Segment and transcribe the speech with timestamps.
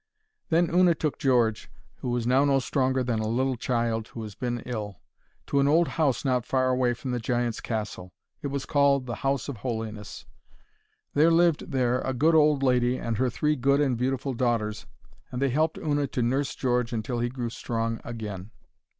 [0.49, 4.33] Then Una took George, who was now no stronger than a little child who has
[4.33, 4.99] been ill,
[5.45, 8.11] to an old house not far away from the giant's castle.
[8.41, 10.25] It was called the House of Holiness.
[11.13, 14.87] There lived there a good old lady and her three good and beautiful daughters,
[15.31, 18.49] and they helped Una to nurse George until he grew strong again.